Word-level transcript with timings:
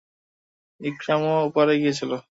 ইকরামাও 0.81 1.39
ওপারে 1.47 1.73
গিয়েছিল। 1.81 2.11